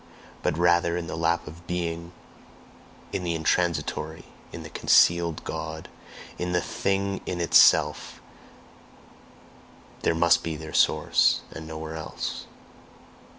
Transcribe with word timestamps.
But 0.41 0.57
rather 0.57 0.97
in 0.97 1.05
the 1.05 1.15
lap 1.15 1.45
of 1.47 1.67
Being, 1.67 2.11
in 3.13 3.23
the 3.23 3.35
intransitory, 3.35 4.23
in 4.51 4.63
the 4.63 4.69
concealed 4.71 5.43
God, 5.43 5.89
in 6.39 6.53
the 6.53 6.59
'Thing 6.59 7.21
in 7.27 7.39
itself 7.39 8.19
THERE 10.01 10.15
must 10.15 10.41
be 10.43 10.55
their 10.57 10.73
source, 10.73 11.41
and 11.51 11.67
nowhere 11.67 11.93
else!" 11.95 12.47